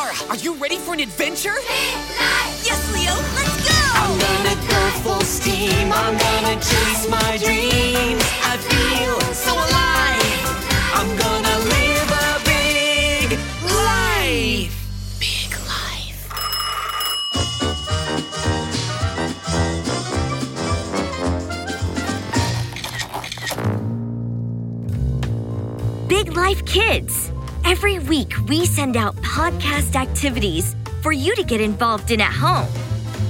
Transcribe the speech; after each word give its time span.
Zara, 0.00 0.16
are 0.30 0.36
you 0.36 0.54
ready 0.54 0.78
for 0.78 0.94
an 0.94 1.00
adventure? 1.00 1.52
Yes, 2.64 2.80
Leo, 2.94 3.12
let's 3.36 3.68
go! 3.68 3.76
I'm 4.00 4.18
gonna 4.18 4.54
go 4.66 4.80
full 5.02 5.20
steam. 5.20 5.92
I'm 5.92 6.16
gonna 6.16 6.54
chase 6.56 7.06
my 7.10 7.36
dreams. 7.36 8.24
I 8.42 8.56
feel 8.70 9.20
so 9.34 9.52
alive. 9.52 10.46
I'm 10.94 11.16
gonna 11.18 11.58
live 11.74 12.10
a 12.26 12.40
big 12.48 13.38
life. 13.76 14.72
Big 15.20 15.50
life. 15.68 16.20
Big 26.08 26.34
Life 26.34 26.64
Kids. 26.64 27.29
Every 27.64 27.98
week, 27.98 28.32
we 28.48 28.66
send 28.66 28.96
out 28.96 29.14
podcast 29.16 29.94
activities 29.94 30.74
for 31.02 31.12
you 31.12 31.34
to 31.36 31.42
get 31.42 31.60
involved 31.60 32.10
in 32.10 32.20
at 32.20 32.32
home. 32.32 32.68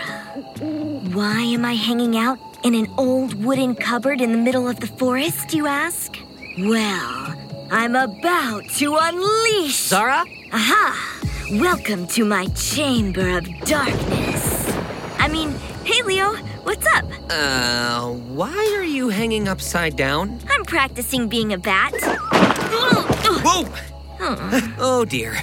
Why 1.13 1.41
am 1.43 1.65
I 1.65 1.75
hanging 1.75 2.17
out 2.17 2.39
in 2.65 2.75
an 2.75 2.89
old 2.99 3.35
wooden 3.43 3.75
cupboard 3.75 4.21
in 4.21 4.33
the 4.33 4.39
middle 4.39 4.69
of 4.69 4.81
the 4.81 4.87
forest, 4.87 5.55
you 5.55 5.67
ask? 5.67 6.19
Well, 6.59 7.35
I'm 7.71 7.95
about 7.95 8.65
to 8.79 8.97
unleash. 9.01 9.77
Zara? 9.77 10.25
Aha! 10.53 11.20
Welcome 11.53 12.07
to 12.09 12.25
my 12.25 12.47
chamber 12.55 13.37
of 13.37 13.45
darkness. 13.65 14.73
I 15.19 15.27
mean, 15.27 15.51
hey 15.85 16.01
Leo, 16.03 16.35
what's 16.63 16.87
up? 16.95 17.05
Uh, 17.29 18.07
why 18.13 18.55
are 18.79 18.85
you 18.85 19.09
hanging 19.09 19.49
upside 19.49 19.97
down? 19.97 20.39
I'm 20.49 20.65
practicing 20.65 21.29
being 21.29 21.53
a 21.53 21.59
bat. 21.59 21.93
Whoa! 23.43 23.67
Oh 24.79 25.05
dear. 25.05 25.37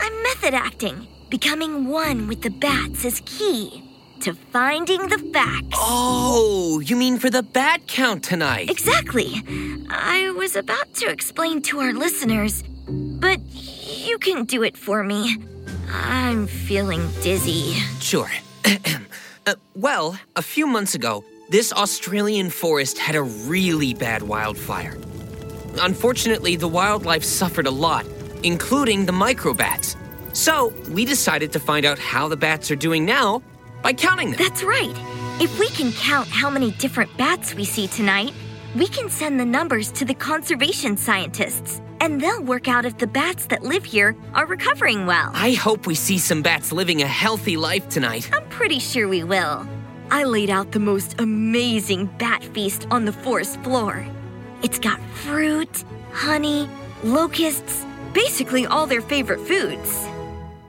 I'm 0.00 0.22
method 0.22 0.54
acting. 0.54 1.06
Becoming 1.28 1.86
one 1.88 2.28
with 2.28 2.40
the 2.40 2.50
bats 2.50 3.04
is 3.04 3.20
key 3.26 3.82
to 4.20 4.32
finding 4.32 5.08
the 5.08 5.18
facts. 5.34 5.68
Oh, 5.74 6.80
you 6.80 6.96
mean 6.96 7.18
for 7.18 7.28
the 7.28 7.42
bat 7.42 7.86
count 7.86 8.24
tonight? 8.24 8.70
Exactly. 8.70 9.42
I 9.90 10.30
was 10.30 10.56
about 10.56 10.94
to 10.94 11.10
explain 11.10 11.60
to 11.62 11.80
our 11.80 11.92
listeners, 11.92 12.64
but 12.88 13.40
you 13.48 14.18
can 14.18 14.44
do 14.44 14.62
it 14.62 14.76
for 14.76 15.02
me. 15.02 15.36
I'm 15.90 16.46
feeling 16.46 17.08
dizzy. 17.22 17.72
Sure. 18.00 18.30
uh, 19.46 19.54
well, 19.74 20.18
a 20.34 20.42
few 20.42 20.66
months 20.66 20.94
ago, 20.94 21.24
this 21.48 21.72
Australian 21.72 22.50
forest 22.50 22.98
had 22.98 23.14
a 23.14 23.22
really 23.22 23.94
bad 23.94 24.22
wildfire. 24.22 24.96
Unfortunately, 25.80 26.56
the 26.56 26.68
wildlife 26.68 27.24
suffered 27.24 27.66
a 27.66 27.70
lot, 27.70 28.06
including 28.42 29.06
the 29.06 29.12
microbats. 29.12 29.96
So, 30.32 30.72
we 30.90 31.04
decided 31.04 31.52
to 31.52 31.60
find 31.60 31.86
out 31.86 31.98
how 31.98 32.28
the 32.28 32.36
bats 32.36 32.70
are 32.70 32.76
doing 32.76 33.04
now 33.04 33.42
by 33.82 33.92
counting 33.92 34.30
them. 34.30 34.38
That's 34.38 34.62
right. 34.62 34.92
If 35.40 35.58
we 35.58 35.68
can 35.68 35.92
count 35.92 36.28
how 36.28 36.50
many 36.50 36.72
different 36.72 37.16
bats 37.16 37.54
we 37.54 37.64
see 37.64 37.86
tonight, 37.88 38.32
we 38.76 38.86
can 38.88 39.08
send 39.08 39.40
the 39.40 39.44
numbers 39.44 39.90
to 39.90 40.04
the 40.04 40.12
conservation 40.12 40.98
scientists, 40.98 41.80
and 42.00 42.20
they'll 42.20 42.42
work 42.42 42.68
out 42.68 42.84
if 42.84 42.98
the 42.98 43.06
bats 43.06 43.46
that 43.46 43.62
live 43.62 43.86
here 43.86 44.14
are 44.34 44.44
recovering 44.44 45.06
well. 45.06 45.30
I 45.32 45.52
hope 45.52 45.86
we 45.86 45.94
see 45.94 46.18
some 46.18 46.42
bats 46.42 46.72
living 46.72 47.00
a 47.00 47.06
healthy 47.06 47.56
life 47.56 47.88
tonight. 47.88 48.28
I'm 48.34 48.46
pretty 48.50 48.78
sure 48.78 49.08
we 49.08 49.24
will. 49.24 49.66
I 50.10 50.24
laid 50.24 50.50
out 50.50 50.72
the 50.72 50.78
most 50.78 51.18
amazing 51.18 52.06
bat 52.18 52.44
feast 52.44 52.86
on 52.90 53.06
the 53.06 53.12
forest 53.12 53.58
floor. 53.60 54.06
It's 54.62 54.78
got 54.78 55.00
fruit, 55.24 55.84
honey, 56.12 56.68
locusts, 57.02 57.86
basically 58.12 58.66
all 58.66 58.86
their 58.86 59.00
favorite 59.00 59.40
foods. 59.40 60.04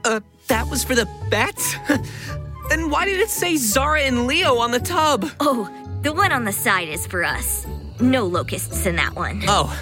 Uh, 0.06 0.22
that 0.48 0.70
was 0.70 0.82
for 0.82 0.96
the 0.96 1.10
bats? 1.30 1.76
then 2.70 2.90
why 2.90 3.04
did 3.04 3.20
it 3.20 3.30
say 3.30 3.58
Zara 3.58 4.04
and 4.04 4.28
Leo 4.28 4.56
on 4.56 4.72
the 4.72 4.80
tub? 4.80 5.30
Oh, 5.42 5.70
the 6.04 6.14
one 6.14 6.32
on 6.32 6.46
the 6.46 6.54
side 6.54 6.88
is 6.88 7.06
for 7.06 7.26
us. 7.26 7.68
No 8.00 8.26
locusts 8.26 8.86
in 8.86 8.96
that 8.98 9.16
one. 9.16 9.44
Oh, 9.48 9.76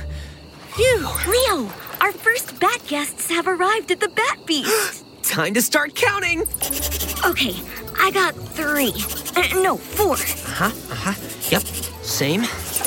phew. 0.75 1.07
Leo, 1.31 1.69
our 2.01 2.11
first 2.11 2.59
bat 2.59 2.81
guests 2.87 3.29
have 3.29 3.47
arrived 3.47 3.91
at 3.91 3.99
the 3.99 4.09
bat 4.09 4.39
feast. 4.45 5.03
Time 5.23 5.53
to 5.53 5.61
start 5.61 5.95
counting. 5.95 6.41
okay, 7.25 7.55
I 7.99 8.11
got 8.11 8.35
three. 8.35 8.93
Uh, 9.35 9.61
no, 9.61 9.75
four. 9.77 10.13
Uh 10.13 10.17
huh, 10.17 10.65
uh 10.91 10.95
huh. 10.95 11.13
Yep, 11.49 11.63
same. 12.03 12.41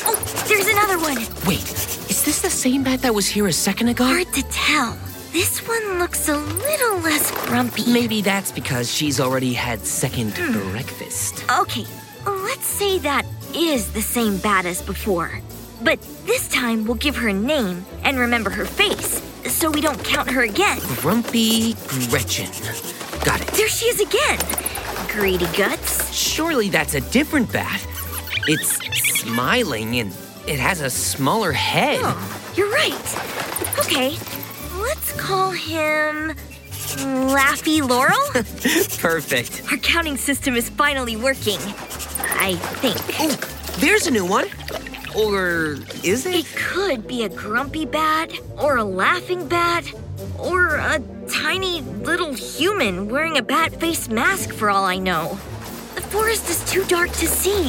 Oh, 0.06 0.44
there's 0.48 0.66
another 0.68 0.98
one. 0.98 1.16
Wait, 1.46 1.62
is 2.08 2.24
this 2.24 2.40
the 2.40 2.50
same 2.50 2.82
bat 2.84 3.00
that 3.02 3.14
was 3.14 3.26
here 3.26 3.46
a 3.48 3.52
second 3.52 3.88
ago? 3.88 4.04
Hard 4.04 4.32
to 4.32 4.42
tell. 4.50 4.96
This 5.32 5.66
one 5.68 5.98
looks 5.98 6.28
a 6.28 6.36
little 6.36 6.98
less 7.00 7.30
grumpy. 7.46 7.92
Maybe 7.92 8.22
that's 8.22 8.50
because 8.50 8.90
she's 8.92 9.20
already 9.20 9.52
had 9.52 9.80
second 9.84 10.34
breakfast. 10.72 11.44
Okay, 11.60 11.84
let's 12.24 12.66
say 12.66 12.98
that 13.00 13.26
is 13.54 13.92
the 13.92 14.02
same 14.02 14.38
bat 14.38 14.66
as 14.66 14.82
before. 14.82 15.40
But 15.82 16.00
this 16.26 16.48
time 16.48 16.84
we'll 16.84 16.96
give 16.96 17.16
her 17.16 17.28
a 17.28 17.32
name 17.32 17.84
and 18.04 18.18
remember 18.18 18.50
her 18.50 18.64
face, 18.64 19.22
so 19.50 19.70
we 19.70 19.80
don't 19.80 20.02
count 20.04 20.30
her 20.30 20.42
again. 20.42 20.78
Grumpy 20.96 21.74
Gretchen. 22.08 22.50
Got 23.24 23.40
it. 23.40 23.48
There 23.48 23.68
she 23.68 23.86
is 23.86 24.00
again. 24.00 24.38
Greedy 25.08 25.46
guts. 25.56 26.12
Surely 26.12 26.68
that's 26.68 26.94
a 26.94 27.00
different 27.12 27.52
bat. 27.52 27.84
It's 28.46 28.78
smiling 29.20 29.98
and 29.98 30.10
it 30.46 30.58
has 30.58 30.80
a 30.80 30.90
smaller 30.90 31.52
head. 31.52 32.00
Oh, 32.02 32.52
you're 32.56 32.70
right. 32.70 32.94
Okay, 33.80 34.16
let's 34.80 35.12
call 35.20 35.50
him 35.50 36.34
Laffy 37.28 37.86
Laurel. 37.86 38.16
Perfect. 38.98 39.62
Our 39.70 39.78
counting 39.78 40.16
system 40.16 40.56
is 40.56 40.68
finally 40.70 41.16
working. 41.16 41.58
I 42.40 42.54
think. 42.54 42.96
Oh, 43.20 43.36
there's 43.78 44.06
a 44.06 44.10
new 44.10 44.24
one. 44.24 44.46
Or 45.16 45.76
is 46.04 46.26
It 46.26 46.34
it? 46.34 46.46
could 46.56 47.06
be 47.06 47.24
a 47.24 47.28
grumpy 47.28 47.84
bat, 47.86 48.30
or 48.60 48.76
a 48.76 48.84
laughing 48.84 49.46
bat, 49.48 49.84
or 50.38 50.76
a 50.76 51.00
tiny 51.28 51.80
little 51.80 52.32
human 52.34 53.08
wearing 53.08 53.36
a 53.38 53.42
bat 53.42 53.78
face 53.80 54.08
mask 54.08 54.52
for 54.52 54.70
all 54.70 54.84
I 54.84 54.98
know. 54.98 55.38
The 55.94 56.02
forest 56.02 56.48
is 56.48 56.70
too 56.70 56.84
dark 56.84 57.10
to 57.12 57.26
see. 57.26 57.68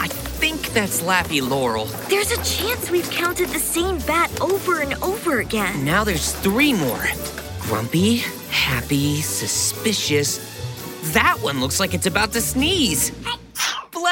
I 0.00 0.08
think 0.08 0.72
that's 0.72 1.02
Laffy 1.02 1.40
Laurel. 1.46 1.86
There's 2.08 2.32
a 2.32 2.42
chance 2.44 2.90
we've 2.90 3.08
counted 3.10 3.50
the 3.50 3.58
same 3.60 3.98
bat 4.00 4.30
over 4.40 4.80
and 4.80 4.94
over 5.02 5.38
again. 5.40 5.84
Now 5.84 6.02
there's 6.04 6.32
three 6.32 6.72
more. 6.72 7.04
Grumpy, 7.60 8.16
happy, 8.50 9.20
suspicious. 9.20 10.40
That 11.12 11.38
one 11.42 11.60
looks 11.60 11.78
like 11.78 11.94
it's 11.94 12.06
about 12.06 12.32
to 12.32 12.40
sneeze. 12.40 13.12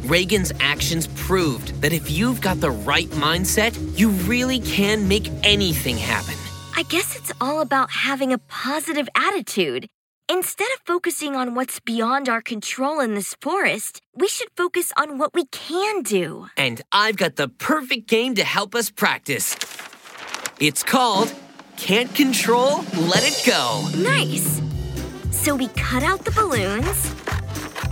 Reagan's 0.04 0.50
actions 0.60 1.08
proved 1.08 1.78
that 1.82 1.92
if 1.92 2.10
you've 2.10 2.40
got 2.40 2.62
the 2.62 2.70
right 2.70 3.10
mindset, 3.10 3.76
you 3.98 4.08
really 4.26 4.60
can 4.60 5.08
make 5.08 5.28
anything 5.42 5.98
happen. 5.98 6.36
I 6.74 6.82
guess 6.84 7.14
it's 7.14 7.32
all 7.38 7.60
about 7.60 7.90
having 7.90 8.32
a 8.32 8.38
positive 8.38 9.10
attitude. 9.14 9.90
Instead 10.28 10.68
of 10.74 10.80
focusing 10.86 11.36
on 11.36 11.54
what's 11.54 11.80
beyond 11.80 12.30
our 12.30 12.40
control 12.40 12.98
in 12.98 13.14
this 13.14 13.34
forest, 13.42 14.00
we 14.14 14.26
should 14.26 14.48
focus 14.56 14.90
on 14.96 15.18
what 15.18 15.34
we 15.34 15.44
can 15.46 16.00
do. 16.00 16.46
And 16.56 16.80
I've 16.92 17.18
got 17.18 17.36
the 17.36 17.48
perfect 17.48 18.08
game 18.08 18.34
to 18.36 18.44
help 18.44 18.74
us 18.74 18.90
practice. 18.90 19.54
It's 20.58 20.82
called 20.82 21.34
Can't 21.76 22.14
Control, 22.14 22.78
Let 22.94 23.22
It 23.22 23.42
Go. 23.46 23.86
Nice. 23.98 24.62
So 25.30 25.54
we 25.54 25.68
cut 25.68 26.02
out 26.02 26.24
the 26.24 26.30
balloons 26.30 27.14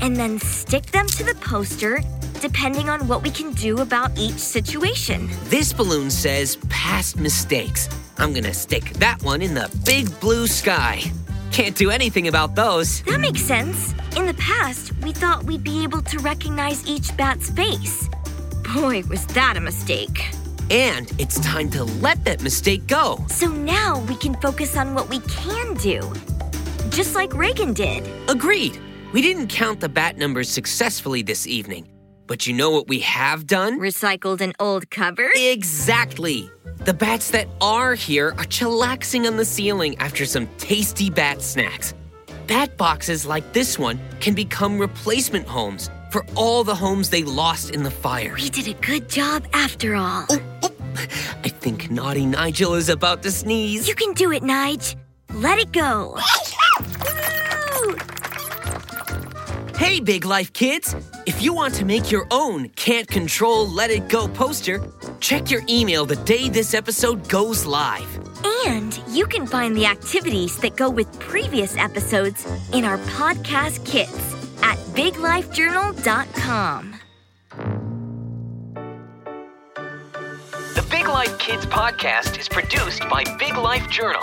and 0.01 0.17
then 0.17 0.39
stick 0.39 0.87
them 0.87 1.07
to 1.09 1.25
the 1.25 1.35
poster 1.35 2.01
depending 2.41 2.89
on 2.89 3.07
what 3.07 3.23
we 3.23 3.31
can 3.31 3.53
do 3.53 3.83
about 3.83 4.11
each 4.19 4.39
situation. 4.39 5.29
This 5.45 5.73
balloon 5.75 6.11
says 6.11 6.57
past 6.71 7.19
mistakes. 7.19 7.91
I'm 8.17 8.33
gonna 8.33 8.55
stick 8.55 8.85
that 8.95 9.23
one 9.23 9.43
in 9.43 9.53
the 9.53 9.71
big 9.85 10.09
blue 10.19 10.47
sky. 10.47 11.13
Can't 11.53 11.77
do 11.77 11.91
anything 11.91 12.29
about 12.29 12.55
those. 12.55 13.03
That 13.03 13.21
makes 13.21 13.43
sense. 13.43 13.93
In 14.17 14.25
the 14.25 14.33
past, 14.35 14.93
we 15.03 15.13
thought 15.13 15.45
we'd 15.45 15.63
be 15.63 15.83
able 15.83 16.01
to 16.01 16.19
recognize 16.21 16.87
each 16.87 17.15
bat's 17.19 17.51
face. 17.51 18.09
Boy, 18.75 19.03
was 19.11 19.27
that 19.27 19.59
a 19.59 19.61
mistake. 19.61 20.35
And 20.71 21.13
it's 21.19 21.39
time 21.41 21.69
to 21.71 21.85
let 21.85 22.25
that 22.25 22.43
mistake 22.43 22.87
go. 22.87 23.23
So 23.29 23.49
now 23.49 24.01
we 24.09 24.17
can 24.17 24.35
focus 24.41 24.79
on 24.79 24.95
what 24.95 25.11
we 25.11 25.21
can 25.21 25.75
do. 25.75 26.11
Just 26.89 27.15
like 27.15 27.35
Reagan 27.35 27.75
did. 27.75 28.09
Agreed. 28.31 28.81
We 29.13 29.21
didn't 29.21 29.49
count 29.49 29.81
the 29.81 29.91
bat 29.91 30.17
numbers 30.17 30.49
successfully 30.49 31.21
this 31.21 31.47
evening. 31.47 31.87
But 32.27 32.47
you 32.47 32.55
know 32.55 32.71
what 32.71 32.89
we 32.89 33.01
have 33.01 33.47
done? 33.47 33.79
Recycled 33.79 34.41
an 34.41 34.55
old 34.59 34.89
cover? 34.89 35.31
Exactly. 35.37 36.51
The 36.85 36.93
bats 36.93 37.31
that 37.31 37.47
are 37.61 37.95
here 37.95 38.31
are 38.31 38.45
chillaxing 38.45 39.25
on 39.29 39.37
the 39.37 39.45
ceiling 39.45 39.97
after 39.99 40.27
some 40.27 40.49
tasty 40.59 41.11
bat 41.11 41.41
snacks. 41.41 41.95
Bat 42.49 42.77
boxes 42.77 43.25
like 43.25 43.53
this 43.53 43.79
one 43.79 44.01
can 44.19 44.35
become 44.35 44.81
replacement 44.81 45.47
homes 45.47 45.91
for 46.11 46.27
all 46.35 46.65
the 46.65 46.75
homes 46.75 47.09
they 47.09 47.23
lost 47.23 47.71
in 47.71 47.85
the 47.85 47.91
fire. 47.91 48.35
We 48.35 48.51
did 48.51 48.67
a 48.67 48.75
good 48.85 49.09
job 49.09 49.47
after 49.53 49.95
all. 49.95 50.27
Oh, 50.29 50.43
oh. 50.65 50.73
I 51.45 51.51
think 51.51 51.89
naughty 51.89 52.27
Nigel 52.27 52.75
is 52.75 52.89
about 52.89 53.23
to 53.23 53.31
sneeze. 53.31 53.87
You 53.87 53.95
can 53.95 54.13
do 54.15 54.33
it, 54.33 54.43
Nige. 54.43 54.97
Let 55.35 55.61
it 55.61 55.71
go. 55.71 56.19
Hey, 59.83 59.99
Big 59.99 60.25
Life 60.25 60.53
kids! 60.53 60.95
If 61.27 61.43
you 61.43 61.53
want 61.53 61.75
to 61.75 61.85
make 61.85 62.13
your 62.13 62.29
own 62.31 62.69
Can't 62.77 63.09
Control 63.09 63.67
Let 63.67 63.91
It 63.91 64.09
Go 64.09 64.29
poster, 64.29 64.81
check 65.19 65.51
your 65.51 65.63
email 65.69 66.07
the 66.07 66.15
day 66.15 66.49
this 66.49 66.73
episode 66.73 67.29
goes 67.29 67.67
live. 67.67 68.07
And 68.65 68.97
you 69.09 69.27
can 69.27 69.45
find 69.45 69.77
the 69.77 69.87
activities 69.87 70.57
that 70.59 70.77
go 70.77 70.89
with 70.89 71.19
previous 71.19 71.77
episodes 71.77 72.47
in 72.73 72.85
our 72.85 72.99
podcast 72.99 73.85
kits 73.85 74.15
at 74.63 74.79
biglifejournal.com. 74.95 77.01
The 80.77 80.87
Big 80.93 81.09
Life 81.09 81.37
Kids 81.41 81.67
podcast 81.67 82.39
is 82.39 82.49
produced 82.49 83.09
by 83.09 83.25
Big 83.37 83.57
Life 83.57 83.91
Journal. 83.91 84.23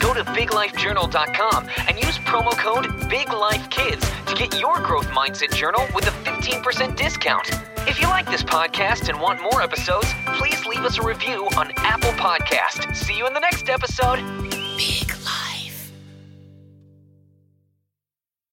Go 0.00 0.14
to 0.14 0.24
biglifejournal.com 0.24 1.68
and 1.86 1.98
use 1.98 2.18
promo 2.18 2.52
code 2.56 2.86
BIGLIFEKIDS 3.10 4.26
to 4.26 4.34
get 4.34 4.58
your 4.60 4.80
growth 4.80 5.08
mindset 5.08 5.54
journal 5.54 5.86
with 5.94 6.06
a 6.06 6.10
15% 6.28 6.96
discount. 6.96 7.50
If 7.88 8.00
you 8.00 8.06
like 8.08 8.26
this 8.26 8.42
podcast 8.42 9.08
and 9.08 9.20
want 9.20 9.40
more 9.42 9.62
episodes, 9.62 10.06
please 10.36 10.64
leave 10.66 10.84
us 10.84 10.98
a 10.98 11.02
review 11.02 11.46
on 11.56 11.72
Apple 11.78 12.12
Podcast. 12.12 12.94
See 12.94 13.16
you 13.16 13.26
in 13.26 13.34
the 13.34 13.40
next 13.40 13.68
episode. 13.68 14.16
Big 14.76 15.08
Life. 15.24 15.47